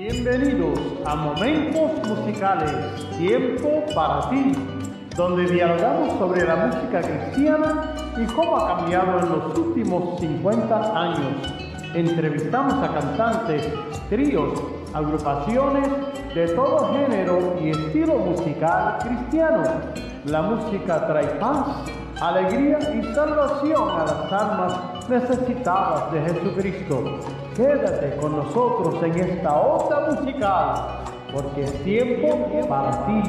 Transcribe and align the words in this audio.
Bienvenidos 0.00 0.78
a 1.04 1.14
Momentos 1.14 2.08
Musicales, 2.08 2.72
tiempo 3.18 3.84
para 3.94 4.30
ti, 4.30 4.54
donde 5.14 5.44
dialogamos 5.44 6.18
sobre 6.18 6.46
la 6.46 6.56
música 6.56 7.02
cristiana 7.02 7.94
y 8.16 8.24
cómo 8.32 8.56
ha 8.56 8.78
cambiado 8.78 9.18
en 9.18 9.28
los 9.28 9.58
últimos 9.58 10.18
50 10.20 10.98
años. 10.98 11.52
Entrevistamos 11.94 12.82
a 12.82 12.94
cantantes, 12.94 13.68
tríos, 14.08 14.62
agrupaciones 14.94 15.86
de 16.34 16.48
todo 16.48 16.94
género 16.94 17.58
y 17.60 17.68
estilo 17.68 18.14
musical 18.20 18.96
cristiano. 19.00 19.64
La 20.24 20.40
música 20.40 21.06
trae 21.08 21.26
paz, 21.38 21.66
alegría 22.22 22.78
y 22.94 23.02
salvación 23.14 23.90
a 23.90 24.06
las 24.06 24.32
almas 24.32 25.10
necesitadas 25.10 26.10
de 26.10 26.22
Jesucristo. 26.22 27.20
Quédate 27.60 28.16
con 28.16 28.34
nosotros 28.36 29.02
en 29.02 29.18
esta 29.20 29.60
otra 29.60 30.00
musical, 30.00 31.04
porque 31.30 31.64
es 31.64 31.84
tiempo 31.84 32.66
para 32.66 33.04
ti. 33.04 33.22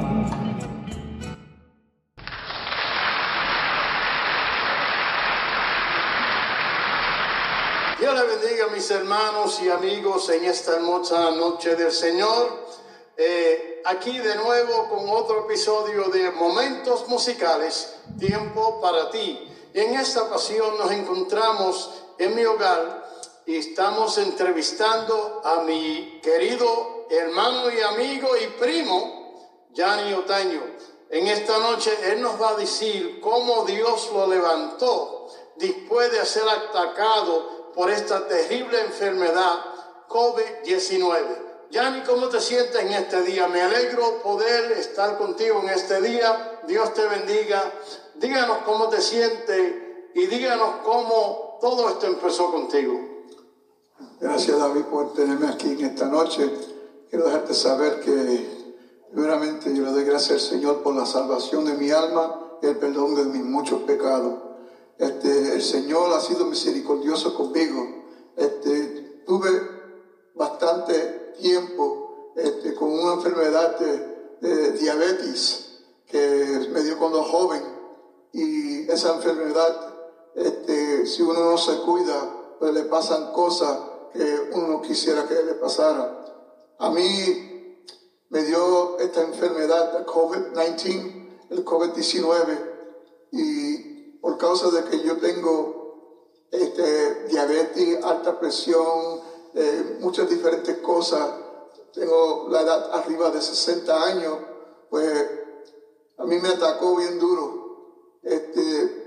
Dios 8.00 8.14
le 8.14 8.22
bendiga 8.22 8.68
mis 8.74 8.90
hermanos 8.90 9.60
y 9.60 9.68
amigos 9.68 10.30
en 10.30 10.46
esta 10.46 10.76
hermosa 10.76 11.32
noche 11.32 11.76
del 11.76 11.92
Señor. 11.92 12.64
Eh, 13.18 13.82
aquí 13.84 14.18
de 14.18 14.34
nuevo 14.36 14.88
con 14.88 15.10
otro 15.10 15.40
episodio 15.40 16.08
de 16.08 16.30
Momentos 16.30 17.06
Musicales, 17.06 17.98
Tiempo 18.18 18.80
para 18.80 19.10
ti. 19.10 19.46
En 19.74 19.94
esta 19.94 20.22
ocasión 20.22 20.78
nos 20.78 20.90
encontramos 20.90 22.02
en 22.18 22.34
mi 22.34 22.46
hogar 22.46 23.01
estamos 23.46 24.18
entrevistando 24.18 25.40
a 25.44 25.62
mi 25.62 26.20
querido 26.22 27.06
hermano 27.10 27.70
y 27.70 27.80
amigo 27.80 28.28
y 28.36 28.46
primo, 28.58 29.50
Gianni 29.72 30.12
Otaño. 30.14 30.62
En 31.10 31.26
esta 31.26 31.58
noche 31.58 31.92
él 32.04 32.22
nos 32.22 32.40
va 32.40 32.50
a 32.50 32.56
decir 32.56 33.20
cómo 33.20 33.64
Dios 33.64 34.10
lo 34.12 34.26
levantó 34.26 35.28
después 35.56 36.10
de 36.12 36.24
ser 36.24 36.48
atacado 36.48 37.72
por 37.74 37.90
esta 37.90 38.26
terrible 38.26 38.80
enfermedad 38.80 39.58
COVID-19. 40.08 41.50
Yanni, 41.70 42.02
¿cómo 42.02 42.28
te 42.28 42.40
sientes 42.40 42.80
en 42.82 42.92
este 42.92 43.22
día? 43.22 43.48
Me 43.48 43.62
alegro 43.62 44.22
poder 44.22 44.72
estar 44.72 45.16
contigo 45.16 45.60
en 45.62 45.70
este 45.70 46.02
día. 46.02 46.60
Dios 46.66 46.92
te 46.92 47.02
bendiga. 47.06 47.72
Díganos 48.14 48.58
cómo 48.66 48.90
te 48.90 49.00
sientes 49.00 49.74
y 50.14 50.26
díganos 50.26 50.82
cómo 50.84 51.58
todo 51.62 51.88
esto 51.88 52.06
empezó 52.06 52.50
contigo. 52.52 53.11
Gracias 54.20 54.58
David 54.58 54.82
por 54.84 55.14
tenerme 55.14 55.48
aquí 55.48 55.70
en 55.70 55.84
esta 55.86 56.06
noche. 56.06 56.50
Quiero 57.10 57.26
dejarte 57.26 57.54
saber 57.54 58.00
que 58.00 58.62
primeramente 59.12 59.74
yo 59.74 59.84
le 59.84 59.90
doy 59.90 60.04
gracias 60.04 60.32
al 60.32 60.48
Señor 60.48 60.82
por 60.82 60.94
la 60.94 61.04
salvación 61.04 61.64
de 61.64 61.74
mi 61.74 61.90
alma 61.90 62.58
y 62.62 62.66
el 62.66 62.76
perdón 62.76 63.14
de 63.16 63.24
mis 63.24 63.44
muchos 63.44 63.82
pecados. 63.82 64.34
Este, 64.98 65.54
el 65.54 65.62
Señor 65.62 66.12
ha 66.12 66.20
sido 66.20 66.46
misericordioso 66.46 67.34
conmigo. 67.34 68.04
Este, 68.36 69.22
tuve 69.26 69.50
bastante 70.34 71.34
tiempo 71.40 72.32
este, 72.36 72.74
con 72.74 72.90
una 72.92 73.14
enfermedad 73.14 73.78
de, 73.78 74.12
diabetes 74.72 75.84
que 76.06 76.68
me 76.72 76.82
dio 76.82 76.98
cuando 76.98 77.22
joven 77.22 77.62
y 78.32 78.90
esa 78.90 79.14
enfermedad, 79.14 79.94
este, 80.34 81.06
si 81.06 81.22
uno 81.22 81.52
no 81.52 81.58
se 81.58 81.78
cuida, 81.82 82.56
pues 82.58 82.74
le 82.74 82.82
pasan 82.84 83.32
cosas 83.32 83.78
que 84.12 84.50
uno 84.52 84.68
no 84.68 84.82
quisiera 84.82 85.26
que 85.26 85.42
le 85.42 85.54
pasara. 85.54 86.24
A 86.78 86.90
mí 86.90 87.84
me 88.28 88.42
dio 88.44 88.98
esta 88.98 89.22
enfermedad, 89.22 89.96
el 89.96 90.06
COVID-19, 90.06 91.46
el 91.50 91.64
COVID-19, 91.64 92.58
y 93.32 94.18
por 94.20 94.38
causa 94.38 94.70
de 94.70 94.84
que 94.84 95.00
yo 95.02 95.18
tengo 95.18 96.22
este, 96.50 97.26
diabetes, 97.28 98.04
alta 98.04 98.38
presión, 98.38 99.20
eh, 99.54 99.98
muchas 100.00 100.28
diferentes 100.28 100.78
cosas, 100.78 101.30
tengo 101.92 102.48
la 102.50 102.62
edad 102.62 102.90
arriba 102.94 103.30
de 103.30 103.40
60 103.40 104.04
años, 104.04 104.38
pues 104.88 105.30
a 106.18 106.24
mí 106.24 106.36
me 106.38 106.48
atacó 106.48 106.96
bien 106.96 107.18
duro. 107.18 108.18
Este, 108.22 109.01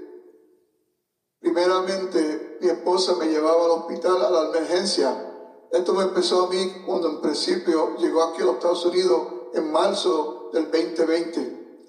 primeramente, 1.55 2.57
mi 2.59 2.67
esposa 2.67 3.15
me 3.15 3.27
llevaba 3.27 3.63
al 3.63 3.71
hospital 3.71 4.21
a 4.21 4.29
la 4.29 4.49
emergencia. 4.49 5.31
Esto 5.71 5.93
me 5.93 6.03
empezó 6.03 6.43
a 6.43 6.49
mí 6.49 6.83
cuando 6.85 7.07
en 7.07 7.21
principio 7.21 7.95
llegó 7.97 8.23
aquí 8.23 8.41
a 8.41 8.45
los 8.45 8.55
Estados 8.55 8.85
Unidos 8.85 9.21
en 9.53 9.71
marzo 9.71 10.49
del 10.51 10.69
2020. 10.69 11.79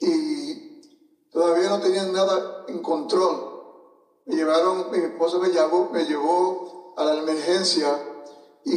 Y 0.00 0.80
todavía 1.30 1.68
no 1.68 1.80
tenían 1.80 2.14
nada 2.14 2.64
en 2.66 2.78
control. 2.78 3.52
Me 4.24 4.36
llevaron, 4.36 4.90
mi 4.90 4.96
esposa 4.96 5.38
me 5.38 5.50
llevó, 5.50 5.90
me 5.92 6.04
llevó 6.06 6.94
a 6.96 7.04
la 7.04 7.18
emergencia 7.18 7.88
y 8.64 8.72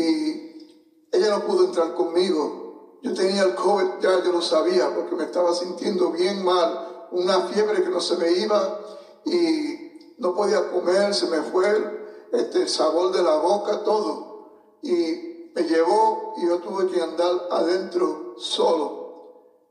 ella 1.09 1.37
no 1.37 1.45
pudo 1.45 1.67
entrar 1.67 1.93
conmigo. 1.93 2.99
Yo 3.01 3.13
tenía 3.13 3.43
el 3.43 3.55
COVID, 3.55 4.01
ya 4.01 4.21
yo 4.25 4.33
lo 4.33 4.41
sabía, 4.41 4.93
porque 4.93 5.15
me 5.15 5.23
estaba 5.23 5.53
sintiendo 5.53 6.11
bien 6.11 6.43
mal, 6.43 7.07
una 7.11 7.47
fiebre 7.47 7.81
que 7.81 7.89
no 7.89 8.01
se 8.01 8.17
me 8.17 8.29
iba 8.29 8.81
y 9.23 9.76
no 10.17 10.33
podía 10.33 10.71
comer, 10.71 11.13
se 11.13 11.27
me 11.27 11.41
fue 11.41 12.07
este, 12.31 12.63
el 12.63 12.69
sabor 12.69 13.11
de 13.11 13.23
la 13.23 13.37
boca, 13.37 13.83
todo. 13.83 14.77
Y 14.81 15.51
me 15.55 15.63
llevó 15.63 16.33
y 16.37 16.47
yo 16.47 16.59
tuve 16.59 16.87
que 16.87 17.01
andar 17.01 17.47
adentro 17.51 18.35
solo. 18.37 19.07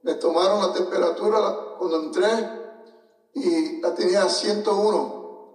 Me 0.03 0.15
tomaron 0.15 0.61
la 0.61 0.73
temperatura 0.73 1.77
cuando 1.79 1.97
entré 2.03 2.27
y 3.35 3.81
la 3.81 3.95
tenía 3.95 4.29
101. 4.29 5.55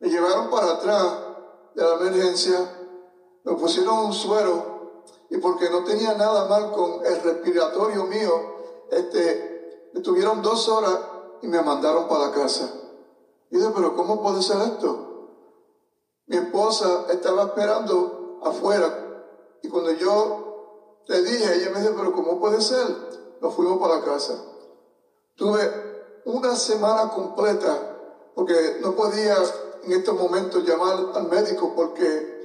Me 0.00 0.08
llevaron 0.08 0.50
para 0.50 0.72
atrás 0.72 1.06
de 1.74 1.82
la 1.82 1.94
emergencia, 1.94 2.58
me 3.44 3.54
pusieron 3.54 4.06
un 4.06 4.12
suero 4.12 5.02
y 5.30 5.38
porque 5.38 5.70
no 5.70 5.84
tenía 5.84 6.14
nada 6.14 6.46
mal 6.46 6.72
con 6.72 7.04
el 7.04 7.22
respiratorio 7.22 8.04
mío, 8.04 8.32
este, 8.90 9.90
me 9.92 10.00
tuvieron 10.00 10.42
dos 10.42 10.68
horas 10.68 10.98
y 11.42 11.48
me 11.48 11.62
mandaron 11.62 12.08
para 12.08 12.26
la 12.26 12.32
casa. 12.32 12.70
Y 13.50 13.56
dije, 13.56 13.70
pero 13.74 13.96
¿cómo 13.96 14.22
puede 14.22 14.42
ser 14.42 14.56
esto? 14.62 15.28
Mi 16.26 16.36
esposa 16.36 17.06
estaba 17.10 17.44
esperando 17.44 18.38
afuera 18.44 19.10
y 19.62 19.68
cuando 19.68 19.90
yo 19.92 21.02
le 21.06 21.22
dije, 21.22 21.56
ella 21.56 21.70
me 21.70 21.80
dijo, 21.80 21.94
pero 21.96 22.12
¿cómo 22.12 22.38
puede 22.38 22.60
ser? 22.60 22.86
Nos 23.40 23.54
fuimos 23.54 23.80
para 23.80 23.96
la 23.96 24.04
casa. 24.04 24.34
Tuve 25.34 26.22
una 26.24 26.54
semana 26.54 27.10
completa 27.10 27.96
porque 28.34 28.78
no 28.80 28.94
podía 28.94 29.36
en 29.82 29.92
estos 29.92 30.14
momentos 30.14 30.64
llamar 30.64 31.12
al 31.14 31.28
médico 31.28 31.72
porque 31.74 32.40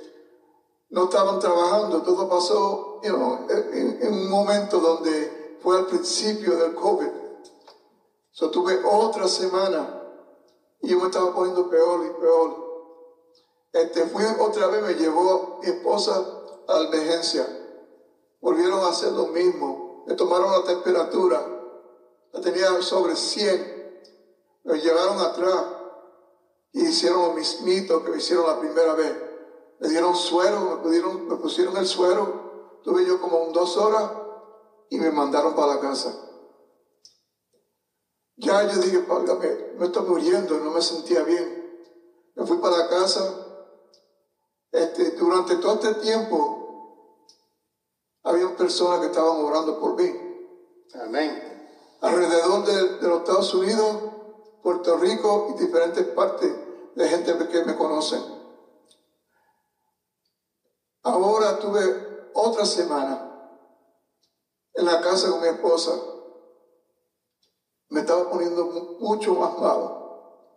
no 0.89 1.03
estaban 1.03 1.39
trabajando. 1.39 2.01
Todo 2.01 2.27
pasó 2.27 2.99
en, 3.03 4.01
en, 4.01 4.13
un 4.13 4.29
momento 4.29 4.79
donde 4.79 5.57
fue 5.61 5.77
al 5.77 5.85
principio 5.85 6.55
del 6.57 6.73
COVID. 6.73 7.09
So, 8.31 8.49
tuve 8.49 8.81
otra 8.83 9.27
semana 9.27 10.04
y 10.85 10.89
yo 10.89 10.99
me 10.99 11.07
estaba 11.07 11.33
poniendo 11.33 11.67
peor 11.67 12.05
y 12.05 12.21
peor. 12.21 12.65
Este, 13.73 14.03
fui 14.03 14.23
otra 14.39 14.67
vez, 14.67 14.83
me 14.83 14.93
llevó 14.93 15.59
mi 15.61 15.67
esposa 15.67 16.23
a 16.67 16.79
la 16.79 16.87
emergencia. 16.87 17.45
Volvieron 18.39 18.79
a 18.81 18.89
hacer 18.89 19.11
lo 19.11 19.27
mismo. 19.27 20.03
Me 20.05 20.13
tomaron 20.13 20.51
la 20.51 20.63
temperatura. 20.63 21.43
La 22.31 22.39
tenía 22.39 22.79
sobre 22.83 23.15
100. 23.15 24.03
Me 24.65 24.79
llevaron 24.79 25.19
atrás 25.19 25.65
y 26.71 26.83
hicieron 26.83 27.29
lo 27.29 27.33
mismito 27.33 28.03
que 28.03 28.11
me 28.11 28.17
hicieron 28.17 28.45
la 28.45 28.59
primera 28.59 28.93
vez. 28.93 29.15
Me 29.79 29.89
dieron 29.89 30.15
suero, 30.15 30.59
me, 30.59 30.75
pudieron, 30.83 31.27
me 31.27 31.35
pusieron 31.37 31.75
el 31.77 31.87
suero, 31.87 32.79
tuve 32.83 33.05
yo 33.05 33.19
como 33.19 33.47
dos 33.51 33.75
horas 33.77 34.11
y 34.89 34.99
me 34.99 35.09
mandaron 35.09 35.55
para 35.55 35.75
la 35.75 35.79
casa. 35.79 36.15
Ya 38.37 38.63
yo 38.63 38.81
dije, 38.81 38.97
válgame, 39.07 39.73
me 39.77 39.85
estoy 39.85 40.07
muriendo, 40.07 40.57
no 40.59 40.71
me 40.71 40.81
sentía 40.81 41.23
bien. 41.23 41.65
Me 42.35 42.45
fui 42.45 42.57
para 42.57 42.77
la 42.77 42.89
casa. 42.89 43.23
Este, 44.71 45.11
durante 45.11 45.55
todo 45.55 45.75
este 45.75 45.93
tiempo 45.95 47.25
había 48.23 48.55
personas 48.57 48.99
que 48.99 49.05
estaban 49.05 49.37
orando 49.37 49.79
por 49.79 49.95
mí. 49.95 50.11
Amén. 51.01 51.41
Alrededor 52.01 52.65
de, 52.65 52.97
de 52.97 53.07
los 53.07 53.19
Estados 53.19 53.53
Unidos, 53.53 54.01
Puerto 54.61 54.97
Rico 54.97 55.47
y 55.55 55.61
diferentes 55.61 56.05
partes 56.07 56.53
de 56.95 57.07
gente 57.07 57.47
que 57.47 57.63
me 57.63 57.75
conocen. 57.75 58.21
Ahora 61.03 61.59
tuve 61.59 62.31
otra 62.33 62.65
semana 62.65 63.31
en 64.73 64.85
la 64.85 64.99
casa 65.01 65.29
con 65.29 65.41
mi 65.41 65.47
esposa. 65.47 65.91
Me 67.95 68.01
estaba 68.01 68.29
poniendo 68.29 68.65
mucho 68.99 69.35
más 69.35 69.57
malo. 69.57 70.51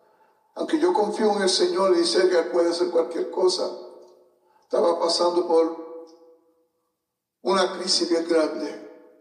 Aunque 0.56 0.80
yo 0.80 0.92
confío 0.92 1.30
en 1.36 1.42
el 1.42 1.48
Señor 1.48 1.96
y 1.96 2.04
sé 2.04 2.28
que 2.28 2.36
Él 2.36 2.48
puede 2.50 2.70
hacer 2.70 2.90
cualquier 2.90 3.30
cosa, 3.30 3.70
estaba 4.62 4.98
pasando 4.98 5.46
por 5.46 6.16
una 7.42 7.78
crisis 7.78 8.10
bien 8.10 8.26
grande. 8.28 9.14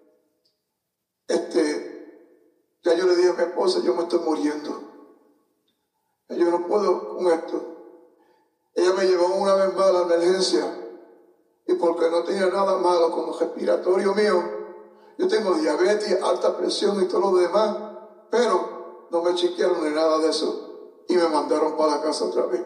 Este, 1.28 2.80
ya 2.82 2.96
yo 2.96 3.06
le 3.06 3.18
dije 3.18 3.30
a 3.30 3.34
mi 3.34 3.44
esposa, 3.44 3.82
yo 3.84 3.94
me 3.94 4.02
estoy 4.02 4.20
muriendo. 4.22 4.82
Yo 6.30 6.50
no 6.50 6.66
puedo 6.66 7.18
con 7.18 7.28
esto. 7.28 7.62
Ella 8.74 8.94
me 8.94 9.06
llevó 9.06 9.28
una 9.36 9.54
vez 9.54 9.76
más 9.76 9.86
a 9.86 9.92
la 9.92 10.02
emergencia 10.02 10.66
y 11.68 11.76
porque 11.76 12.10
no 12.10 12.24
tenía 12.24 12.48
nada 12.48 12.80
malo 12.80 13.12
como 13.12 13.38
respiratorio 13.38 14.16
mío, 14.16 14.44
yo 15.20 15.28
tengo 15.28 15.54
diabetes, 15.54 16.20
alta 16.24 16.58
presión 16.58 17.00
y 17.04 17.08
todo 17.08 17.32
lo 17.32 17.38
demás, 17.38 17.88
pero 18.30 19.08
no 19.12 19.22
me 19.22 19.36
chequearon 19.36 19.84
ni 19.84 19.96
nada 19.96 20.20
de 20.20 20.30
eso 20.30 21.04
y 21.08 21.16
me 21.16 21.28
mandaron 21.30 21.78
para 21.78 21.98
la 21.98 22.02
casa 22.02 22.26
otra 22.26 22.46
vez. 22.48 22.66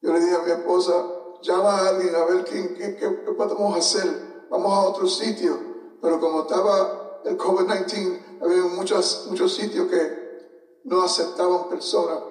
Yo 0.00 0.12
le 0.12 0.20
dije 0.20 0.34
a 0.34 0.42
mi 0.42 0.50
esposa, 0.50 0.92
llama 1.42 1.78
a 1.78 1.88
alguien 1.88 2.14
a 2.14 2.24
ver 2.24 2.44
qué, 2.44 2.74
qué, 2.74 2.96
qué, 2.96 3.08
podemos 3.32 3.76
hacer, 3.76 4.46
vamos 4.50 4.72
a 4.72 4.88
otro 4.88 5.06
sitio, 5.06 5.58
pero 6.00 6.20
como 6.20 6.42
estaba 6.42 7.20
el 7.24 7.36
COVID-19, 7.36 8.40
había 8.42 8.62
muchos, 8.62 9.26
muchos 9.28 9.54
sitios 9.54 9.88
que 9.88 10.80
no 10.84 11.02
aceptaban 11.02 11.68
personas. 11.68 12.22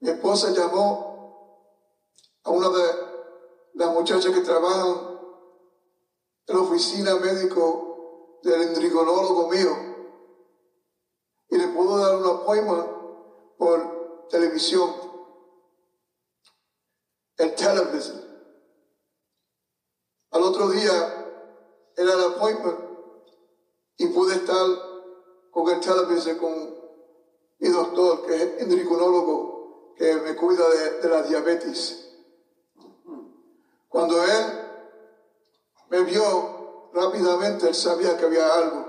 Mi 0.00 0.10
esposa 0.10 0.50
llamó 0.52 1.10
a 2.44 2.50
una 2.50 2.68
de 2.70 2.84
las 3.74 3.92
muchachas 3.92 4.32
que 4.32 4.40
trabajan 4.40 5.18
en 6.46 6.56
la 6.56 6.62
oficina 6.62 7.16
médico 7.16 7.89
del 8.42 8.62
endrigonólogo 8.62 9.48
mío 9.48 9.90
y 11.48 11.58
le 11.58 11.68
pudo 11.68 11.98
dar 11.98 12.16
un 12.16 12.26
appointment 12.26 12.86
por 13.58 14.28
televisión, 14.28 14.94
el 17.36 17.54
television. 17.54 18.20
Al 20.30 20.42
otro 20.42 20.68
día 20.68 20.90
era 21.96 22.12
el 22.14 22.20
appointment 22.20 22.78
y 23.96 24.06
pude 24.06 24.36
estar 24.36 24.66
con 25.50 25.68
el 25.68 25.80
televisor 25.80 26.38
con 26.38 26.80
mi 27.58 27.68
doctor, 27.68 28.26
que 28.26 28.34
es 28.34 28.62
endrigonólogo 28.62 29.94
que 29.96 30.14
me 30.16 30.34
cuida 30.34 30.64
de, 31.02 31.08
la 31.08 31.22
diabetes. 31.22 32.08
Cuando 33.88 34.22
él 34.24 34.44
me 35.90 36.02
vio 36.04 36.59
rápidamente, 36.92 37.68
él 37.68 37.74
sabía 37.74 38.16
que 38.16 38.24
había 38.24 38.54
algo. 38.54 38.86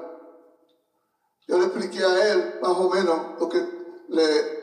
Yo 1.48 1.58
le 1.58 1.66
expliqué 1.66 2.04
a 2.04 2.32
él 2.32 2.60
más 2.62 2.78
o 2.78 2.90
menos 2.90 3.40
lo 3.40 3.50
que 3.50 3.62
le 4.10 4.62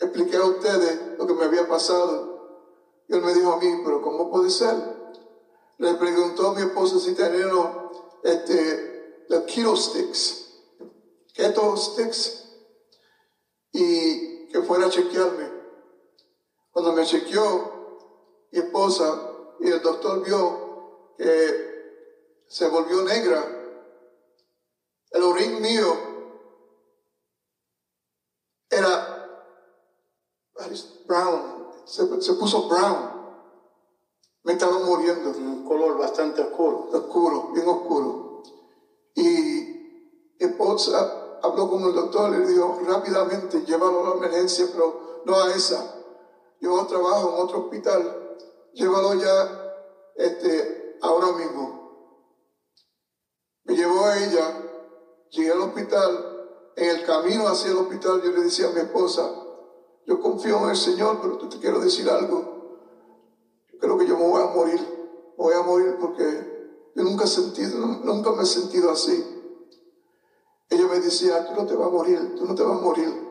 expliqué 0.00 0.36
a 0.36 0.44
ustedes, 0.44 1.18
lo 1.18 1.26
que 1.26 1.34
me 1.34 1.44
había 1.44 1.68
pasado. 1.68 2.30
Y 3.08 3.14
él 3.14 3.22
me 3.22 3.34
dijo 3.34 3.52
a 3.52 3.58
mí, 3.58 3.82
pero 3.84 4.00
¿cómo 4.00 4.30
puede 4.30 4.50
ser? 4.50 4.74
Le 5.78 5.94
preguntó 5.94 6.48
a 6.48 6.54
mi 6.54 6.62
esposa 6.62 6.98
si 6.98 7.14
tenían 7.14 7.50
este, 8.22 9.24
los 9.28 9.42
keto 9.44 9.76
sticks, 9.76 10.46
keto 11.34 11.76
sticks, 11.76 12.44
y 13.72 14.48
que 14.48 14.62
fuera 14.62 14.86
a 14.86 14.90
chequearme. 14.90 15.50
Cuando 16.70 16.92
me 16.92 17.04
chequeó 17.04 18.46
mi 18.52 18.58
esposa 18.58 19.32
y 19.60 19.68
el 19.68 19.82
doctor 19.82 20.24
vio 20.24 21.14
que 21.16 21.69
se 22.50 22.68
volvió 22.68 23.02
negra, 23.02 23.44
el 25.12 25.22
orín 25.22 25.62
mío 25.62 25.86
era 28.68 29.56
brown, 31.06 31.68
se, 31.84 32.04
puso 32.34 32.68
brown. 32.68 33.20
Me 34.42 34.52
estaba 34.54 34.78
muriendo. 34.80 35.30
Un 35.30 35.64
color 35.64 35.98
bastante 35.98 36.42
oscuro. 36.42 36.88
Oscuro, 36.92 37.50
bien 37.52 37.68
oscuro. 37.68 38.42
Y 39.14 40.36
esposa 40.38 41.38
habló 41.42 41.68
con 41.70 41.82
el 41.84 41.94
doctor 41.94 42.34
y 42.34 42.38
le 42.38 42.46
dijo 42.48 42.80
rápidamente, 42.84 43.64
llévalo 43.64 44.00
a 44.00 44.10
la 44.10 44.16
emergencia, 44.16 44.66
pero 44.72 45.22
no 45.24 45.40
a 45.40 45.52
esa 45.52 45.96
yo 46.60 46.86
trabajo 46.86 47.30
en 47.30 47.42
otro 47.42 47.58
hospital, 47.60 48.36
llévalo 48.74 49.14
ya 49.14 49.74
este, 50.16 50.98
ahora 51.00 51.32
mismo. 51.32 51.79
Me 53.64 53.74
llevó 53.76 54.04
a 54.04 54.18
ella, 54.18 54.62
llegué 55.30 55.52
al 55.52 55.60
hospital, 55.60 56.72
en 56.76 56.90
el 56.90 57.04
camino 57.04 57.46
hacia 57.48 57.70
el 57.70 57.76
hospital 57.76 58.22
yo 58.22 58.30
le 58.30 58.42
decía 58.42 58.68
a 58.68 58.72
mi 58.72 58.80
esposa, 58.80 59.30
yo 60.06 60.20
confío 60.20 60.58
en 60.64 60.70
el 60.70 60.76
Señor, 60.76 61.18
pero 61.20 61.36
te 61.48 61.58
quiero 61.58 61.80
decir 61.80 62.08
algo. 62.08 62.78
Yo 63.72 63.78
creo 63.78 63.98
que 63.98 64.06
yo 64.06 64.16
me 64.16 64.26
voy 64.26 64.42
a 64.42 64.46
morir, 64.46 64.80
me 65.36 65.44
voy 65.44 65.54
a 65.54 65.62
morir 65.62 65.96
porque 66.00 66.92
yo 66.94 67.02
nunca 67.02 67.24
he 67.24 67.28
sentido, 67.28 67.78
nunca 67.78 68.32
me 68.32 68.42
he 68.42 68.46
sentido 68.46 68.90
así. 68.90 69.24
Ella 70.68 70.86
me 70.86 71.00
decía, 71.00 71.46
tú 71.46 71.60
no 71.60 71.66
te 71.66 71.74
vas 71.74 71.88
a 71.88 71.90
morir, 71.90 72.34
tú 72.36 72.46
no 72.46 72.54
te 72.54 72.62
vas 72.62 72.78
a 72.78 72.80
morir 72.80 73.30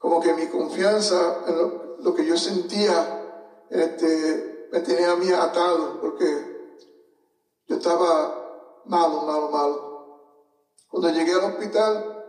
como 0.00 0.18
que 0.22 0.32
mi 0.32 0.46
confianza 0.46 1.44
en 1.46 2.04
lo, 2.04 2.14
que 2.14 2.24
yo 2.24 2.36
sentía 2.36 3.66
este, 3.68 4.68
me 4.72 4.80
tenía 4.80 5.12
a 5.12 5.16
mí 5.16 5.30
atado, 5.30 6.00
porque 6.00 6.80
yo 7.68 7.76
estaba 7.76 8.39
malo, 8.86 9.22
malo, 9.22 9.50
malo. 9.50 9.90
Cuando 10.88 11.10
llegué 11.10 11.32
al 11.32 11.44
hospital, 11.44 12.24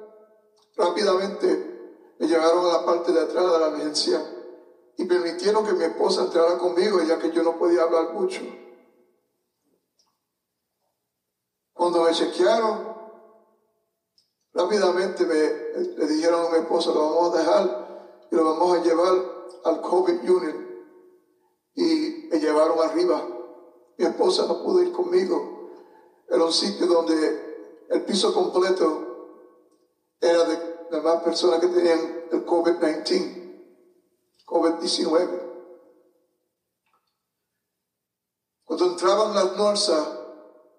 rápidamente 0.76 2.16
me 2.20 2.28
llevaron 2.28 2.66
a 2.66 2.74
la 2.80 2.86
parte 2.86 3.12
de 3.12 3.22
atrás 3.22 3.52
de 3.52 3.60
la 3.60 3.68
emergencia 3.68 4.22
y 4.98 5.06
permitieron 5.06 5.66
que 5.66 5.74
mi 5.74 5.84
esposa 5.84 6.22
entrara 6.24 6.58
conmigo, 6.58 7.02
ya 7.02 7.18
que 7.18 7.32
yo 7.32 7.44
no 7.44 7.58
podía 7.58 7.84
hablar 7.84 8.14
mucho. 8.14 8.42
Cuando 11.74 12.04
me 12.04 12.12
chequearon, 12.12 12.92
Rápidamente 14.54 15.26
me, 15.26 15.36
le 15.98 16.08
dijeron 16.08 16.48
a 16.48 16.50
mi 16.50 16.58
esposa, 16.58 16.92
lo 16.92 17.00
vamos 17.00 17.34
a 17.34 17.38
dejar 17.38 18.28
y 18.30 18.36
lo 18.36 18.44
vamos 18.44 18.78
a 18.78 18.84
llevar 18.84 19.14
al 19.64 19.82
COVID 19.82 20.30
unit. 20.30 20.56
Y 21.76 22.28
me 22.30 22.40
llevaron 22.40 22.80
arriba. 22.80 23.26
Mi 23.98 24.06
esposa 24.06 24.46
no 24.48 24.62
pudo 24.62 24.84
ir 24.84 24.92
conmigo. 24.92 25.61
Era 26.32 26.46
un 26.46 26.54
sitio 26.54 26.88
donde 26.88 27.86
el 27.90 28.06
piso 28.06 28.34
completo 28.34 29.12
era 30.22 30.46
de 30.46 30.88
las 30.90 31.04
más 31.04 31.22
personas 31.24 31.60
que 31.60 31.68
tenían 31.68 32.00
el 32.32 32.46
COVID-19, 32.46 33.66
COVID-19. 34.46 35.42
Cuando 38.64 38.86
entraban 38.86 39.36
las 39.36 39.58
norsas, 39.58 40.08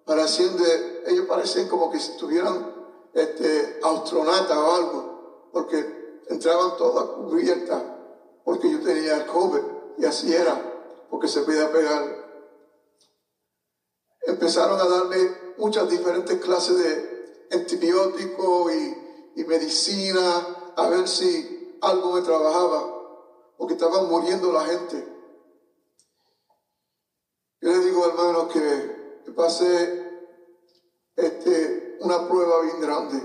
parecían 0.06 0.56
de, 0.56 1.04
ellos 1.08 1.26
parecían 1.26 1.68
como 1.68 1.90
que 1.90 1.98
estuvieran 1.98 2.74
este, 3.12 3.78
astronauta 3.82 4.58
o 4.58 4.74
algo, 4.74 5.50
porque 5.52 6.22
entraban 6.28 6.78
todas 6.78 7.04
cubiertas, 7.10 7.82
porque 8.42 8.70
yo 8.70 8.80
tenía 8.80 9.18
el 9.18 9.26
COVID, 9.26 9.60
y 9.98 10.06
así 10.06 10.34
era, 10.34 11.06
porque 11.10 11.28
se 11.28 11.42
podía 11.42 11.70
pegar. 11.70 12.21
Empezaron 14.24 14.80
a 14.80 14.84
darme 14.84 15.36
muchas 15.58 15.88
diferentes 15.90 16.40
clases 16.40 16.78
de 16.78 17.56
antibióticos 17.56 18.72
y, 19.34 19.44
medicina, 19.44 20.72
a 20.76 20.88
ver 20.88 21.08
si 21.08 21.78
algo 21.80 22.12
me 22.12 22.22
trabajaba, 22.22 23.54
porque 23.56 23.74
estaban 23.74 24.08
muriendo 24.08 24.52
la 24.52 24.64
gente. 24.64 25.04
Yo 27.60 27.70
le 27.70 27.78
digo, 27.80 28.06
hermano, 28.06 28.48
que 28.48 29.30
pasé 29.36 30.02
este, 31.16 31.98
una 32.00 32.28
prueba 32.28 32.62
bien 32.62 32.80
grande. 32.80 33.22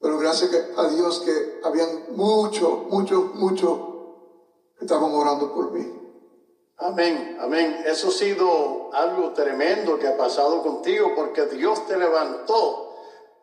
Pero 0.00 0.18
gracias 0.18 0.50
a 0.76 0.88
Dios 0.88 1.20
que 1.20 1.60
habían 1.64 2.16
muchos, 2.16 2.86
muchos, 2.88 3.34
muchos 3.34 3.78
que 4.78 4.84
estaban 4.84 5.12
orando 5.12 5.52
por 5.52 5.72
mí. 5.72 6.07
Amén, 6.80 7.36
amén. 7.40 7.82
Eso 7.86 8.08
ha 8.08 8.12
sido 8.12 8.90
algo 8.92 9.32
tremendo 9.32 9.98
que 9.98 10.06
ha 10.06 10.16
pasado 10.16 10.62
contigo 10.62 11.12
porque 11.16 11.46
Dios 11.46 11.84
te 11.88 11.96
levantó. 11.96 12.94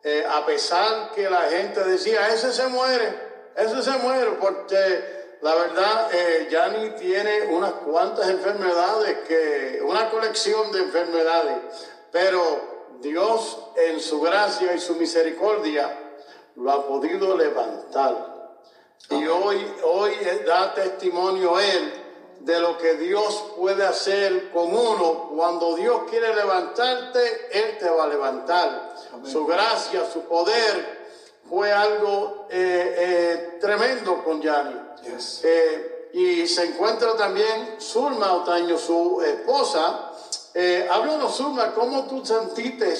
Eh, 0.02 0.24
a 0.26 0.46
pesar 0.46 1.12
que 1.14 1.28
la 1.28 1.42
gente 1.42 1.84
decía, 1.84 2.28
ese 2.28 2.50
se 2.50 2.66
muere, 2.68 3.14
ese 3.54 3.82
se 3.82 3.90
muere, 3.98 4.30
porque 4.40 5.36
la 5.42 5.54
verdad, 5.54 6.08
eh, 6.14 6.48
Yanni 6.50 6.90
tiene 6.90 7.48
unas 7.48 7.72
cuantas 7.72 8.26
enfermedades, 8.30 9.18
que, 9.28 9.82
una 9.84 10.08
colección 10.08 10.72
de 10.72 10.78
enfermedades, 10.78 11.58
pero 12.10 12.40
Dios 13.00 13.58
en 13.76 14.00
su 14.00 14.18
gracia 14.22 14.74
y 14.74 14.78
su 14.78 14.94
misericordia 14.94 15.94
lo 16.54 16.72
ha 16.72 16.86
podido 16.86 17.36
levantar. 17.36 18.56
Y 19.10 19.26
hoy, 19.26 19.74
hoy 19.84 20.14
da 20.46 20.72
testimonio 20.72 21.60
Él 21.60 22.05
de 22.46 22.60
lo 22.60 22.78
que 22.78 22.94
Dios 22.94 23.44
puede 23.56 23.84
hacer 23.84 24.52
con 24.52 24.72
uno. 24.72 25.30
Cuando 25.34 25.74
Dios 25.74 26.02
quiere 26.08 26.32
levantarte, 26.32 27.48
Él 27.50 27.76
te 27.76 27.90
va 27.90 28.04
a 28.04 28.06
levantar. 28.06 28.94
Su 29.24 29.44
gracia, 29.46 30.08
su 30.08 30.20
poder 30.20 31.08
fue 31.50 31.72
algo 31.72 32.46
eh, 32.48 32.94
eh, 32.98 33.58
tremendo 33.60 34.22
con 34.22 34.40
Yanni. 34.40 34.76
Eh, 35.42 36.10
y 36.12 36.46
se 36.46 36.66
encuentra 36.66 37.16
también 37.16 37.80
Zulma 37.80 38.32
Otaño, 38.34 38.78
su 38.78 39.20
esposa. 39.22 40.12
Háblanos, 40.88 41.36
Zulma, 41.36 41.74
¿cómo 41.74 42.06
tú 42.06 42.24
sentiste 42.24 42.94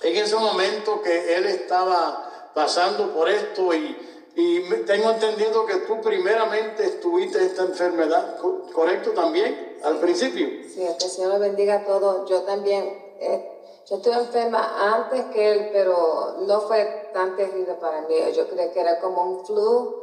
en 0.00 0.16
ese 0.16 0.36
momento 0.36 1.02
que 1.02 1.34
él 1.34 1.46
estaba 1.46 2.50
pasando 2.54 3.12
por 3.12 3.28
esto 3.28 3.74
y, 3.74 4.15
y 4.38 4.60
tengo 4.84 5.12
entendido 5.12 5.64
que 5.64 5.76
tú 5.86 5.98
primeramente 6.02 6.84
estuviste 6.84 7.42
esta 7.42 7.62
enfermedad, 7.62 8.36
¿correcto 8.74 9.12
también? 9.12 9.78
Al 9.82 9.98
principio. 9.98 10.46
Sí, 10.68 10.86
que 10.98 11.04
el 11.06 11.10
Señor 11.10 11.32
lo 11.32 11.38
bendiga 11.38 11.76
a 11.76 11.84
todos. 11.86 12.28
Yo 12.28 12.42
también, 12.42 12.84
eh, 13.18 13.50
yo 13.88 13.96
estuve 13.96 14.12
enferma 14.12 14.94
antes 14.94 15.24
que 15.32 15.52
él, 15.52 15.70
pero 15.72 16.36
no 16.46 16.60
fue 16.60 17.08
tan 17.14 17.34
terrible 17.34 17.74
para 17.80 18.02
mí. 18.02 18.14
Yo 18.34 18.46
creo 18.48 18.70
que 18.74 18.78
era 18.78 19.00
como 19.00 19.24
un 19.24 19.46
flu. 19.46 20.02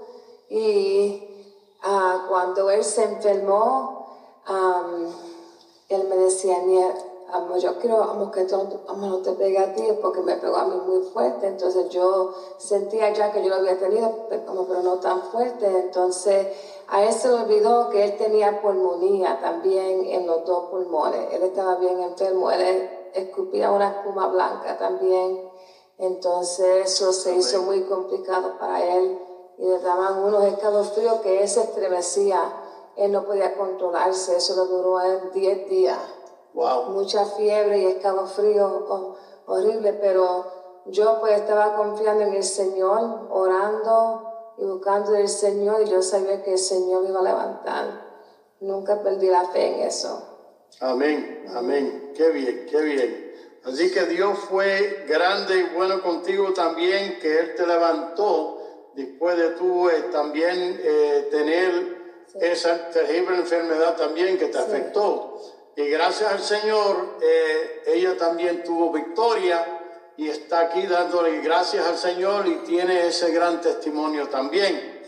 Y 0.49 1.45
uh, 1.85 2.27
cuando 2.27 2.71
él 2.71 2.83
se 2.83 3.03
enfermó, 3.03 4.17
um, 4.49 5.13
él 5.89 6.07
me 6.09 6.15
decía, 6.15 6.57
Yo 7.57 7.79
quiero 7.79 8.03
amo, 8.03 8.31
que 8.31 8.41
esto 8.41 8.67
amo, 8.87 9.07
no 9.07 9.17
te 9.19 9.31
pegue 9.31 9.57
a 9.57 9.73
ti 9.73 9.83
porque 10.01 10.21
me 10.21 10.35
pegó 10.35 10.55
a 10.57 10.65
mí 10.65 10.75
muy 10.85 11.01
fuerte. 11.01 11.47
Entonces 11.47 11.89
yo 11.89 12.33
sentía 12.57 13.11
ya 13.11 13.31
que 13.31 13.41
yo 13.41 13.49
lo 13.49 13.55
había 13.55 13.79
tenido, 13.79 14.27
como, 14.45 14.67
pero 14.67 14.81
no 14.81 14.99
tan 14.99 15.21
fuerte. 15.23 15.65
Entonces 15.65 16.47
a 16.87 17.03
él 17.03 17.13
se 17.13 17.29
le 17.29 17.35
olvidó 17.35 17.89
que 17.89 18.03
él 18.03 18.17
tenía 18.17 18.61
pulmonía 18.61 19.39
también 19.39 20.05
en 20.05 20.27
los 20.27 20.45
dos 20.45 20.69
pulmones. 20.69 21.33
Él 21.33 21.43
estaba 21.43 21.75
bien 21.75 21.99
enfermo, 22.01 22.51
él 22.51 22.89
escupía 23.13 23.71
una 23.71 23.89
espuma 23.89 24.27
blanca 24.27 24.77
también. 24.77 25.49
Entonces 25.97 26.85
eso 26.85 27.13
se 27.13 27.35
hizo 27.35 27.61
muy 27.63 27.83
complicado 27.83 28.57
para 28.59 28.83
él 28.83 29.19
y 29.57 29.65
le 29.65 29.79
daban 29.79 30.23
unos 30.23 30.43
escalofríos 30.45 31.21
que 31.21 31.41
él 31.41 31.47
se 31.47 31.61
estremecía. 31.61 32.39
Él 32.95 33.11
no 33.11 33.25
podía 33.25 33.55
controlarse, 33.57 34.37
eso 34.37 34.63
le 34.63 34.69
duró 34.69 34.99
10 35.33 35.69
días. 35.69 35.97
Mucha 36.53 37.25
fiebre 37.25 37.79
y 37.79 37.85
escalofrío 37.85 39.15
horrible, 39.45 39.93
pero 39.93 40.83
yo 40.85 41.19
pues 41.19 41.39
estaba 41.39 41.75
confiando 41.75 42.23
en 42.23 42.33
el 42.33 42.43
Señor, 42.43 43.27
orando 43.31 44.53
y 44.57 44.65
buscando 44.65 45.11
del 45.11 45.27
Señor 45.27 45.81
y 45.81 45.89
yo 45.89 46.01
sabía 46.01 46.43
que 46.43 46.53
el 46.53 46.59
Señor 46.59 47.05
iba 47.07 47.19
a 47.19 47.23
levantar. 47.23 48.13
Nunca 48.59 49.01
perdí 49.01 49.27
la 49.27 49.45
fe 49.45 49.75
en 49.75 49.87
eso. 49.87 50.33
Amén, 50.79 51.45
amén. 51.55 52.13
Qué 52.15 52.29
bien, 52.29 52.67
qué 52.69 52.81
bien. 52.81 53.33
Así 53.65 53.91
que 53.91 54.05
Dios 54.05 54.37
fue 54.49 55.05
grande 55.07 55.59
y 55.59 55.75
bueno 55.75 56.01
contigo 56.01 56.53
también, 56.53 57.17
que 57.19 57.39
Él 57.39 57.55
te 57.55 57.65
levantó 57.65 58.59
después 58.93 59.37
de 59.37 59.49
tú 59.51 59.89
eh, 59.89 60.09
también 60.11 60.79
eh, 60.83 61.27
tener 61.31 62.03
esa 62.39 62.89
terrible 62.89 63.37
enfermedad 63.37 63.95
también 63.95 64.37
que 64.37 64.47
te 64.47 64.57
afectó. 64.57 65.37
Y 65.75 65.87
gracias 65.87 66.31
al 66.31 66.41
Señor, 66.41 67.17
eh, 67.21 67.83
ella 67.87 68.15
también 68.15 68.63
tuvo 68.63 68.91
victoria 68.91 69.81
y 70.17 70.29
está 70.29 70.59
aquí 70.59 70.85
dándole 70.85 71.41
gracias 71.41 71.85
al 71.87 71.97
Señor 71.97 72.47
y 72.47 72.57
tiene 72.57 73.07
ese 73.07 73.31
gran 73.31 73.59
testimonio 73.59 74.29
también. 74.29 75.01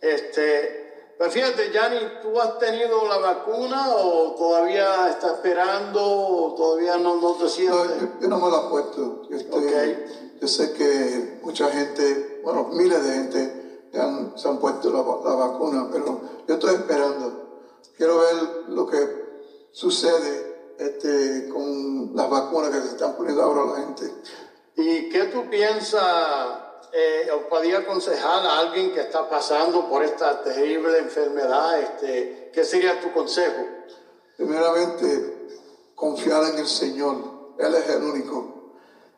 Este, 0.00 1.14
pues 1.18 1.32
fíjate, 1.32 1.72
Yanni, 1.72 1.98
¿tú 2.22 2.40
has 2.40 2.56
tenido 2.58 3.08
la 3.08 3.18
vacuna 3.18 3.96
o 3.96 4.36
todavía 4.36 5.10
está 5.10 5.28
esperando 5.28 6.00
o 6.00 6.54
todavía 6.54 6.96
no, 6.98 7.16
no 7.16 7.32
te 7.32 7.48
sientes? 7.48 8.02
No, 8.02 8.20
yo, 8.20 8.28
no 8.28 8.38
me 8.38 8.50
la 8.50 8.58
he 8.58 8.70
puesto. 8.70 9.22
Yo, 10.40 10.46
sé 10.46 10.72
que 10.74 11.40
mucha 11.42 11.68
gente, 11.70 12.40
bueno, 12.44 12.68
miles 12.72 13.02
de 13.02 13.12
gente 13.12 13.80
se 14.36 14.48
han 14.48 14.58
puesto 14.58 14.90
la, 14.90 14.98
la 15.28 15.36
vacuna, 15.36 15.88
pero 15.90 16.20
yo 16.46 16.54
estoy 16.54 16.74
esperando. 16.74 17.64
Quiero 17.96 18.18
ver 18.18 18.68
lo 18.68 18.86
que 18.86 19.25
sucede 19.76 20.74
este, 20.78 21.50
con 21.50 22.16
las 22.16 22.30
vacunas 22.30 22.70
que 22.70 22.80
se 22.80 22.88
están 22.88 23.14
poniendo 23.14 23.42
ahora 23.42 23.62
a 23.62 23.78
la 23.78 23.86
gente. 23.86 24.10
¿Y 24.74 25.10
qué 25.10 25.24
tú 25.24 25.50
piensas 25.50 26.02
eh, 26.94 27.28
o 27.30 27.46
podría 27.50 27.80
aconsejar 27.80 28.46
a 28.46 28.60
alguien 28.60 28.94
que 28.94 29.00
está 29.00 29.28
pasando 29.28 29.86
por 29.86 30.02
esta 30.02 30.42
terrible 30.42 30.98
enfermedad? 30.98 31.78
Este, 31.78 32.50
¿Qué 32.54 32.64
sería 32.64 32.98
tu 33.02 33.12
consejo? 33.12 33.66
Primeramente, 34.38 35.50
confiar 35.94 36.44
en 36.54 36.58
el 36.58 36.66
Señor. 36.66 37.16
Él 37.58 37.74
es 37.74 37.90
el 37.90 38.02
único. 38.02 38.72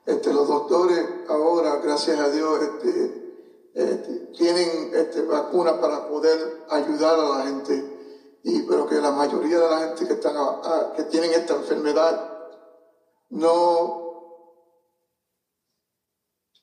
Este, 0.04 0.32
los 0.32 0.48
doctores 0.48 1.06
ahora, 1.28 1.76
gracias 1.76 2.18
a 2.18 2.30
Dios, 2.30 2.60
este, 2.62 3.30
este 3.74 4.12
tienen 4.36 4.90
vacunas 5.28 5.74
para 5.74 6.08
poder 6.08 6.64
ayudar 6.68 7.14
a 7.14 7.38
la 7.38 7.44
gente 7.44 7.87
y, 8.42 8.62
pero 8.62 8.86
que 8.86 8.96
la 8.96 9.10
mayoría 9.10 9.58
de 9.58 9.70
la 9.70 9.78
gente 9.80 10.06
que, 10.06 10.12
están, 10.14 10.34
que 10.96 11.04
tienen 11.04 11.32
esta 11.32 11.54
enfermedad 11.54 12.38
no 13.30 14.08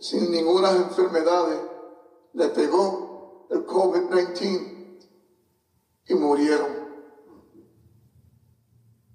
sin 0.00 0.30
ninguna 0.30 0.72
enfermedad, 0.72 1.46
le 2.34 2.48
pegó 2.48 3.46
el 3.48 3.64
COVID-19 3.66 4.98
y 6.08 6.14
murieron. 6.14 6.68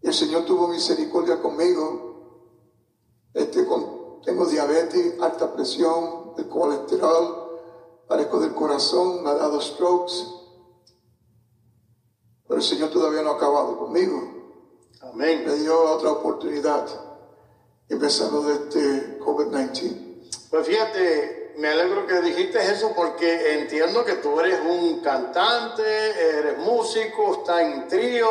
Y 0.02 0.08
el 0.08 0.14
Señor 0.16 0.46
tuvo 0.46 0.68
misericordia 0.68 1.40
conmigo. 1.40 2.08
Este, 3.36 3.68
con, 3.68 4.20
tengo 4.24 4.48
diabetes, 4.48 5.22
alta 5.22 5.54
presión, 5.54 6.34
el 6.40 6.50
colesterol, 6.50 7.60
parezco 8.08 8.40
del 8.40 8.56
corazón, 8.56 9.22
me 9.22 9.30
ha 9.30 9.36
dado 9.36 9.62
strokes 9.62 10.39
pero 12.50 12.62
el 12.62 12.66
Señor 12.66 12.90
todavía 12.90 13.22
no 13.22 13.30
ha 13.30 13.36
acabado 13.36 13.78
conmigo. 13.78 14.20
Amén. 15.02 15.44
Me 15.46 15.54
dio 15.54 15.80
otra 15.80 16.14
oportunidad, 16.14 16.84
empezando 17.88 18.42
desde 18.42 19.20
COVID-19. 19.20 20.50
Pues 20.50 20.66
fíjate, 20.66 21.54
me 21.60 21.68
alegro 21.68 22.08
que 22.08 22.20
dijiste 22.22 22.60
eso 22.60 22.92
porque 22.96 23.62
entiendo 23.62 24.04
que 24.04 24.16
tú 24.16 24.40
eres 24.40 24.62
un 24.66 25.00
cantante, 25.02 25.84
eres 26.40 26.58
músico, 26.58 27.34
estás 27.34 27.62
en 27.62 27.88
trío, 27.88 28.28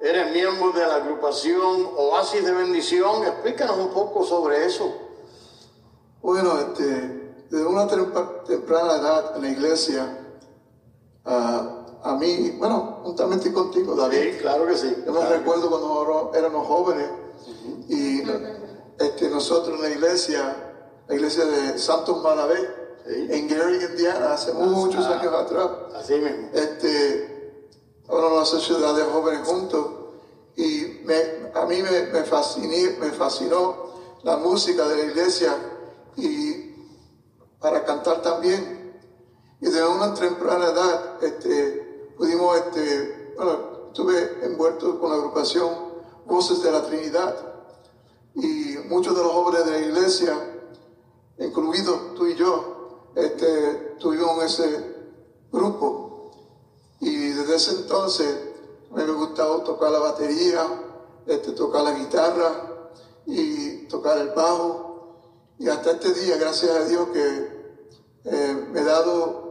eres 0.00 0.32
miembro 0.32 0.70
de 0.70 0.86
la 0.86 0.96
agrupación 0.96 1.90
Oasis 1.96 2.44
de 2.44 2.52
Bendición. 2.52 3.24
Explícanos 3.24 3.78
un 3.78 3.88
poco 3.88 4.24
sobre 4.24 4.64
eso. 4.64 4.94
Bueno, 6.22 6.56
este, 6.60 7.44
desde 7.50 7.66
una 7.66 7.88
temprana 7.88 8.94
edad 8.94 9.36
en 9.36 9.42
la 9.42 9.48
iglesia, 9.48 10.18
uh, 11.24 11.75
a 12.06 12.14
mí, 12.14 12.54
bueno, 12.58 13.00
juntamente 13.02 13.52
contigo, 13.52 13.94
David. 13.96 14.34
Sí, 14.34 14.38
claro 14.38 14.66
que 14.66 14.76
sí. 14.76 14.96
Yo 15.04 15.12
me 15.12 15.26
recuerdo 15.26 15.68
cuando 15.68 16.32
éramos 16.34 16.66
jóvenes 16.66 17.08
y 17.88 18.22
este, 18.98 19.28
nosotros 19.28 19.76
en 19.76 19.82
la 19.82 19.90
iglesia, 19.90 20.56
la 21.08 21.14
iglesia 21.14 21.44
de 21.44 21.78
Santos 21.78 22.22
Manabé, 22.22 22.86
en 23.06 23.48
Gary, 23.48 23.84
Indiana, 23.90 24.34
hace 24.34 24.52
muchos 24.52 25.04
años 25.06 25.34
atrás. 25.34 25.68
Así 25.94 26.14
mismo. 26.14 26.48
Este, 26.52 27.64
hace 28.40 28.60
ciudad 28.60 28.94
de 28.94 29.02
jóvenes 29.02 29.46
juntos 29.46 29.86
y 30.54 31.00
me, 31.04 31.50
a 31.54 31.66
mí 31.66 31.82
me, 31.82 32.06
me, 32.12 32.24
fasciné, 32.24 32.96
me 33.00 33.10
fascinó 33.10 33.90
la 34.22 34.36
música 34.36 34.86
de 34.86 34.96
la 34.96 35.04
iglesia 35.10 35.54
y 36.16 36.74
para 37.58 37.84
cantar 37.84 38.22
también. 38.22 38.76
Y 39.60 39.70
de 39.70 39.84
una 39.84 40.14
temprana 40.14 40.66
edad, 40.66 41.24
este, 41.24 41.85
pudimos, 42.16 42.56
este, 42.56 43.34
bueno, 43.36 43.88
estuve 43.88 44.44
envuelto 44.44 44.98
con 44.98 45.10
la 45.10 45.16
agrupación 45.16 45.86
voces 46.26 46.62
de 46.62 46.72
la 46.72 46.82
Trinidad. 46.86 47.54
Y 48.34 48.76
muchos 48.88 49.16
de 49.16 49.22
los 49.22 49.32
jóvenes 49.32 49.64
de 49.64 49.70
la 49.70 49.86
iglesia, 49.86 50.60
incluidos 51.38 52.14
tú 52.14 52.26
y 52.26 52.34
yo, 52.34 53.10
este, 53.14 53.94
tuvimos 53.98 54.42
ese 54.44 54.94
grupo. 55.50 56.30
Y 57.00 57.28
desde 57.28 57.56
ese 57.56 57.70
entonces 57.82 58.36
me 58.90 59.02
ha 59.02 59.06
gustado 59.06 59.62
tocar 59.62 59.90
la 59.90 59.98
batería, 59.98 60.62
este, 61.26 61.52
tocar 61.52 61.82
la 61.82 61.92
guitarra 61.92 62.90
y 63.24 63.86
tocar 63.86 64.18
el 64.18 64.30
bajo. 64.30 65.22
Y 65.58 65.68
hasta 65.68 65.92
este 65.92 66.12
día, 66.12 66.36
gracias 66.36 66.70
a 66.70 66.84
Dios, 66.84 67.08
que 67.08 67.56
eh, 68.24 68.68
me 68.70 68.80
he 68.80 68.84
dado 68.84 69.45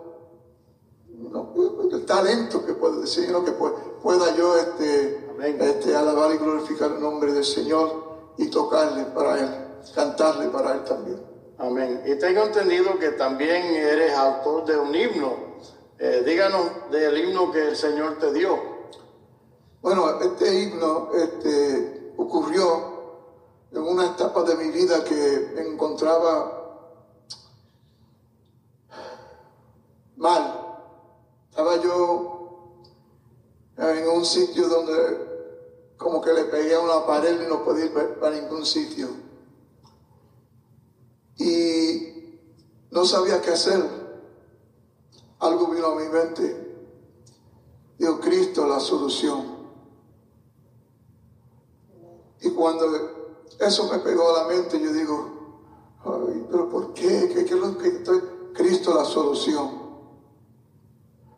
el 1.91 2.05
talento 2.05 2.65
que 2.65 2.73
puedo 2.73 3.01
decir, 3.01 3.33
que 3.45 3.51
pueda 3.51 4.35
yo 4.35 4.57
este, 4.57 5.29
este, 5.59 5.95
alabar 5.95 6.33
y 6.33 6.37
glorificar 6.37 6.91
el 6.91 7.01
nombre 7.01 7.33
del 7.33 7.45
Señor 7.45 8.33
y 8.37 8.47
tocarle 8.49 9.05
para 9.05 9.39
Él, 9.39 9.49
cantarle 9.93 10.49
para 10.49 10.73
Él 10.73 10.83
también. 10.83 11.21
Amén. 11.57 12.03
Y 12.05 12.15
tengo 12.15 12.43
entendido 12.43 12.99
que 12.99 13.11
también 13.11 13.65
eres 13.65 14.13
autor 14.13 14.65
de 14.65 14.77
un 14.77 14.93
himno. 14.93 15.55
Eh, 15.97 16.23
díganos 16.25 16.91
del 16.91 17.17
himno 17.17 17.51
que 17.51 17.69
el 17.69 17.75
Señor 17.75 18.19
te 18.19 18.33
dio. 18.33 18.75
Bueno, 19.81 20.19
este 20.19 20.63
himno 20.63 21.11
este, 21.13 22.13
ocurrió 22.17 22.95
en 23.71 23.81
una 23.81 24.07
etapa 24.07 24.43
de 24.43 24.55
mi 24.55 24.71
vida 24.71 25.03
que 25.03 25.51
me 25.55 25.61
encontraba 25.61 26.55
mal. 30.17 30.61
Estaba 31.49 31.81
yo 31.81 32.35
en 33.77 34.07
sitio 34.25 34.67
donde 34.67 35.25
como 35.97 36.21
que 36.21 36.33
le 36.33 36.45
pegué 36.45 36.75
a 36.75 36.79
una 36.79 37.05
pared 37.05 37.41
y 37.41 37.47
no 37.47 37.63
podía 37.63 37.85
ir 37.85 37.93
para 38.19 38.35
ningún 38.35 38.65
sitio. 38.65 39.07
Y 41.37 42.39
no 42.91 43.05
sabía 43.05 43.41
qué 43.41 43.51
hacer. 43.51 43.83
Algo 45.39 45.67
vino 45.67 45.87
a 45.87 45.95
mi 45.95 46.07
mente. 46.07 46.65
Dios 47.97 48.19
Cristo 48.21 48.67
la 48.67 48.79
solución. 48.79 49.55
Y 52.41 52.49
cuando 52.51 52.85
eso 53.59 53.91
me 53.91 53.99
pegó 53.99 54.35
a 54.35 54.43
la 54.43 54.47
mente. 54.47 54.79
Yo 54.79 54.91
digo, 54.91 55.35
pero 56.51 56.69
¿por 56.69 56.93
qué? 56.93 57.29
¿Qué, 57.33 57.41
es 57.41 57.51
lo 57.51 57.77
que 57.77 57.87
estoy? 57.87 58.21
Cristo 58.53 58.93
la 58.93 59.05
solución. 59.05 59.85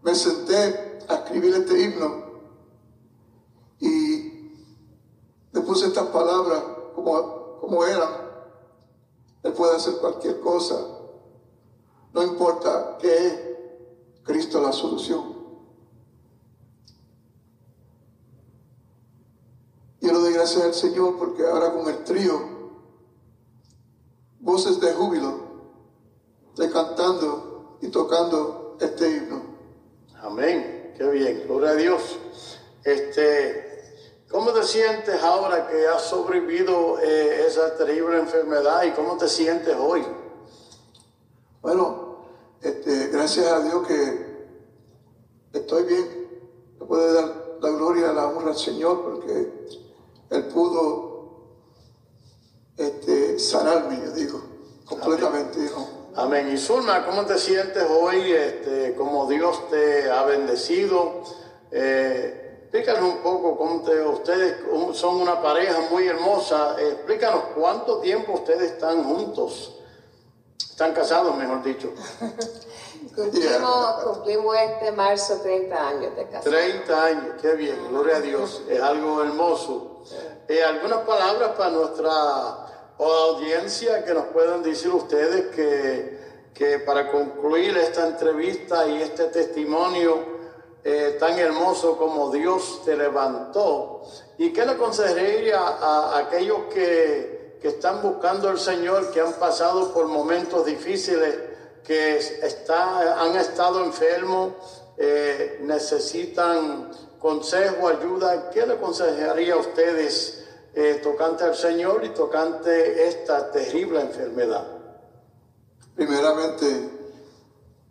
Me 0.03 0.13
senté 0.15 0.99
a 1.07 1.15
escribir 1.15 1.53
este 1.55 1.81
himno 1.81 2.27
y 3.79 4.27
le 5.81 5.87
estas 5.87 6.07
palabras 6.07 6.63
como, 6.95 7.57
como 7.59 7.85
eran. 7.85 8.09
Él 9.43 9.53
puede 9.53 9.75
hacer 9.75 9.97
cualquier 9.97 10.39
cosa. 10.39 10.75
No 12.13 12.23
importa 12.23 12.97
qué 12.99 13.27
es, 13.27 13.39
Cristo 14.23 14.61
la 14.61 14.71
solución. 14.71 15.37
gracias 20.37 20.63
al 20.63 20.73
Señor 20.73 21.17
porque 21.17 21.45
ahora 21.45 21.73
con 21.73 21.89
el 21.89 22.03
trío, 22.03 22.39
voces 24.39 24.79
de 24.79 24.93
júbilo, 24.93 25.39
de 26.55 26.69
cantando 26.71 27.77
y 27.81 27.87
tocando 27.87 28.77
este 28.79 29.09
himno. 29.09 29.41
Amén, 30.21 30.93
qué 30.95 31.09
bien, 31.09 31.43
gloria 31.47 31.71
a 31.71 31.75
Dios. 31.75 32.19
Este, 32.83 33.66
¿cómo 34.29 34.51
te 34.51 34.63
sientes 34.63 35.21
ahora 35.23 35.67
que 35.67 35.87
has 35.87 36.03
sobrevivido 36.03 36.99
eh, 36.99 37.45
esa 37.47 37.75
terrible 37.75 38.19
enfermedad 38.19 38.83
y 38.83 38.91
cómo 38.91 39.17
te 39.17 39.27
sientes 39.27 39.75
hoy? 39.79 40.05
Bueno, 41.61 42.25
este, 42.61 43.07
gracias 43.07 43.47
a 43.47 43.59
Dios 43.61 43.87
que 43.87 44.47
estoy 45.53 45.83
bien. 45.83 46.27
Me 46.79 46.85
puede 46.85 47.13
dar 47.13 47.57
la 47.61 47.69
gloria, 47.69 48.13
la 48.13 48.27
honra 48.27 48.51
al 48.51 48.57
Señor 48.57 49.03
porque 49.03 49.51
él 50.29 50.47
pudo 50.47 51.07
este, 52.77 53.39
sanarme, 53.39 53.99
yo 54.05 54.11
digo, 54.11 54.41
completamente. 54.85 55.69
Amén. 56.15 56.51
Y 56.51 56.57
Zulma, 56.57 57.05
¿cómo 57.05 57.25
te 57.25 57.37
sientes 57.37 57.83
hoy? 57.89 58.31
Este, 58.31 58.95
¿Cómo 58.95 59.27
Dios 59.27 59.69
te 59.69 60.09
ha 60.09 60.23
bendecido? 60.23 61.21
Eh, 61.71 62.46
explícanos 62.67 63.15
un 63.15 63.17
poco 63.19 63.57
cómo 63.57 63.81
te, 63.81 64.01
ustedes 64.01 64.57
son 64.93 65.21
una 65.21 65.41
pareja 65.41 65.79
muy 65.89 66.05
hermosa. 66.05 66.75
explícanos 66.77 67.43
cuánto 67.55 67.99
tiempo 67.99 68.33
ustedes 68.33 68.73
están 68.73 69.05
juntos. 69.05 69.73
Están 70.59 70.93
casados, 70.93 71.35
mejor 71.37 71.63
dicho. 71.63 71.93
cumplimos, 73.15 74.03
cumplimos 74.03 74.55
este 74.57 74.91
marzo 74.91 75.39
30 75.41 75.87
años 75.87 76.15
de 76.17 76.25
casados. 76.25 76.43
30 76.43 77.03
años, 77.05 77.35
qué 77.41 77.53
bien, 77.53 77.87
gloria 77.89 78.17
a 78.17 78.21
Dios. 78.21 78.61
Es 78.69 78.81
algo 78.81 79.23
hermoso. 79.23 80.03
Eh, 80.49 80.61
algunas 80.61 80.99
palabras 80.99 81.51
para 81.57 81.69
nuestra 81.69 82.11
audiencia 82.99 84.03
que 84.03 84.13
nos 84.13 84.25
puedan 84.25 84.61
decir 84.61 84.91
ustedes 84.91 85.55
que, 85.55 86.19
que 86.53 86.79
para 86.79 87.11
concluir 87.11 87.77
esta 87.77 88.05
entrevista 88.05 88.85
y 88.87 89.01
este 89.01 89.25
testimonio 89.25 90.36
eh, 90.89 91.17
tan 91.19 91.37
hermoso 91.37 91.97
como 91.97 92.31
Dios 92.31 92.81
te 92.85 92.95
levantó. 92.95 94.03
¿Y 94.37 94.53
qué 94.53 94.65
le 94.65 94.71
aconsejaría 94.71 95.59
a, 95.59 96.17
aquellos 96.17 96.73
que, 96.73 97.57
que, 97.61 97.67
están 97.67 98.01
buscando 98.01 98.47
al 98.47 98.57
Señor, 98.57 99.11
que 99.11 99.19
han 99.19 99.33
pasado 99.33 99.91
por 99.93 100.07
momentos 100.07 100.65
difíciles, 100.65 101.35
que 101.83 102.15
está, 102.15 103.21
han 103.21 103.35
estado 103.35 103.83
enfermos, 103.83 104.53
eh, 104.95 105.59
necesitan 105.63 106.89
consejo, 107.19 107.89
ayuda, 107.89 108.49
¿qué 108.51 108.65
le 108.65 108.75
aconsejaría 108.75 109.55
a 109.55 109.57
ustedes 109.57 110.45
eh, 110.73 111.01
tocante 111.03 111.43
al 111.43 111.55
Señor 111.55 112.05
y 112.05 112.09
tocante 112.11 113.09
esta 113.09 113.51
terrible 113.51 113.99
enfermedad? 113.99 114.65
Primeramente, 115.97 116.91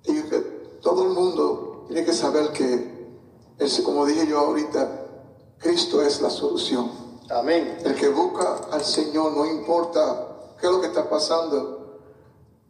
que 0.03 0.41
todo 0.81 1.03
el 1.03 1.11
mundo 1.11 1.66
tiene 1.87 2.05
que 2.05 2.13
saber 2.13 2.53
que, 2.53 3.07
como 3.85 4.07
dije 4.07 4.27
yo 4.27 4.39
ahorita, 4.39 5.07
Cristo 5.59 6.03
es 6.03 6.21
la 6.21 6.31
solución. 6.31 6.91
Amén. 7.31 7.79
El 7.85 7.95
que 7.95 8.09
busca 8.09 8.61
al 8.71 8.85
Señor, 8.85 9.33
no 9.33 9.47
importa 9.47 10.55
qué 10.61 10.67
es 10.67 10.73
lo 10.73 10.81
que 10.81 10.89
está 10.89 11.09
pasando, 11.09 12.01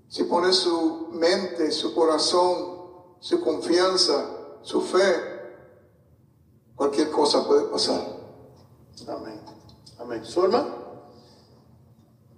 si 0.08 0.24
pone 0.24 0.52
su 0.52 1.08
mente, 1.12 1.70
su 1.72 1.94
corazón, 1.94 2.76
su 3.20 3.40
confianza, 3.40 4.24
su 4.62 4.80
fe 4.80 5.36
cualquier 6.76 7.10
cosa 7.10 7.44
puede 7.46 7.62
pasar. 7.64 8.00
Amén. 9.08 9.40
Amén. 9.98 10.24
¿Surma? 10.24 10.66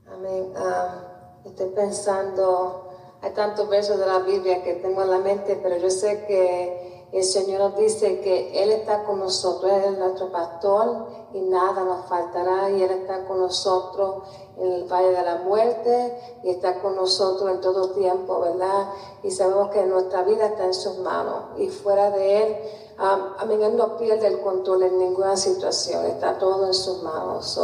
Amén. 0.06 0.52
Ah, 0.56 1.40
estoy 1.44 1.70
pensando, 1.70 2.87
hay 3.20 3.32
tantos 3.32 3.68
versos 3.68 3.98
de 3.98 4.06
la 4.06 4.20
Biblia 4.20 4.62
que 4.62 4.74
tengo 4.74 5.02
en 5.02 5.10
la 5.10 5.18
mente, 5.18 5.58
pero 5.62 5.76
yo 5.76 5.90
sé 5.90 6.24
que 6.26 7.06
el 7.12 7.24
Señor 7.24 7.60
nos 7.60 7.76
dice 7.76 8.20
que 8.20 8.62
Él 8.62 8.70
está 8.70 9.04
con 9.04 9.18
nosotros, 9.18 9.72
Él 9.72 9.94
es 9.94 9.98
nuestro 9.98 10.30
pastor 10.30 11.06
y 11.32 11.40
nada 11.40 11.82
nos 11.84 12.06
faltará 12.06 12.70
y 12.70 12.82
Él 12.82 12.90
está 12.90 13.24
con 13.26 13.40
nosotros 13.40 14.24
en 14.58 14.72
el 14.72 14.84
valle 14.84 15.12
de 15.12 15.22
la 15.22 15.36
muerte 15.36 16.18
y 16.42 16.50
está 16.50 16.80
con 16.80 16.96
nosotros 16.96 17.50
en 17.50 17.60
todo 17.60 17.90
tiempo, 17.90 18.40
¿verdad? 18.40 18.90
Y 19.22 19.30
sabemos 19.30 19.70
que 19.70 19.84
nuestra 19.84 20.22
vida 20.22 20.46
está 20.46 20.66
en 20.66 20.74
sus 20.74 20.98
manos 20.98 21.58
y 21.58 21.68
fuera 21.68 22.10
de 22.10 22.42
Él 22.42 22.56
amén, 22.98 23.62
Él 23.62 23.76
no 23.76 23.96
pierde 23.96 24.26
el 24.26 24.40
control 24.40 24.82
en 24.82 24.98
ninguna 24.98 25.36
situación, 25.36 26.04
está 26.06 26.38
todo 26.38 26.66
en 26.66 26.74
sus 26.74 27.02
manos. 27.02 27.58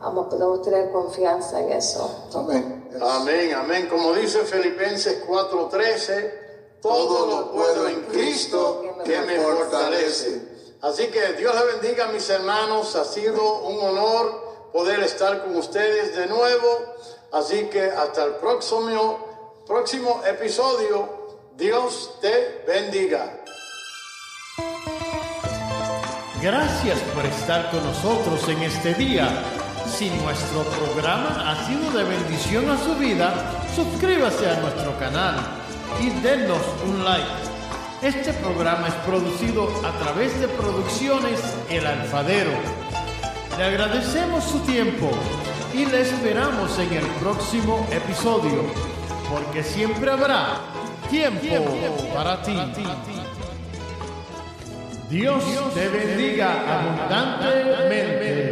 podemos 0.00 0.62
tener 0.62 0.92
confianza 0.92 1.60
en 1.60 1.72
eso. 1.72 2.08
Amén. 2.34 2.85
Amén, 3.00 3.54
amén. 3.54 3.86
Como 3.88 4.12
dice 4.14 4.44
Filipenses 4.44 5.22
4:13, 5.26 6.80
todo, 6.80 7.26
lo 7.26 7.52
puedo 7.52 7.88
en 7.88 8.02
Cristo 8.02 8.98
que 9.04 9.20
me 9.22 9.40
fortalece. 9.40 10.42
Así 10.82 11.08
que 11.08 11.32
Dios 11.34 11.54
le 11.54 11.78
bendiga, 11.78 12.06
mis 12.08 12.28
hermanos. 12.30 12.94
Ha 12.96 13.04
sido 13.04 13.60
un 13.60 13.84
honor 13.84 14.70
poder 14.72 15.00
estar 15.00 15.42
con 15.42 15.56
ustedes 15.56 16.16
de 16.16 16.26
nuevo. 16.26 16.94
Así 17.32 17.64
que 17.66 17.90
hasta 17.90 18.24
el 18.24 18.32
próximo, 18.36 19.62
próximo 19.66 20.22
episodio. 20.26 21.26
Dios 21.56 22.18
te 22.20 22.64
bendiga. 22.66 23.42
Gracias 26.42 27.00
por 27.14 27.24
estar 27.24 27.70
con 27.70 27.82
nosotros 27.82 28.46
en 28.48 28.62
este 28.62 28.94
día. 28.94 29.65
Si 29.88 30.10
nuestro 30.10 30.62
programa 30.64 31.50
ha 31.50 31.66
sido 31.66 31.90
de 31.92 32.04
bendición 32.04 32.68
a 32.68 32.76
su 32.76 32.94
vida, 32.96 33.32
suscríbase 33.74 34.50
a 34.50 34.60
nuestro 34.60 34.98
canal 34.98 35.36
y 36.00 36.10
denos 36.20 36.60
un 36.86 37.04
like. 37.04 37.26
Este 38.02 38.32
programa 38.34 38.88
es 38.88 38.94
producido 39.06 39.68
a 39.84 39.92
través 40.02 40.38
de 40.40 40.48
Producciones 40.48 41.40
El 41.70 41.86
Alfadero. 41.86 42.50
Le 43.56 43.64
agradecemos 43.64 44.44
su 44.44 44.58
tiempo 44.60 45.10
y 45.72 45.86
le 45.86 46.02
esperamos 46.02 46.78
en 46.78 46.92
el 46.92 47.06
próximo 47.20 47.86
episodio, 47.90 48.64
porque 49.30 49.62
siempre 49.62 50.10
habrá 50.10 50.58
tiempo, 51.08 51.46
para, 52.12 52.42
ti. 52.42 52.52
para 52.52 52.72
ti. 52.74 52.84
Dios 55.08 55.44
te 55.74 55.88
bendiga 55.88 56.80
abundantemente. 56.80 58.45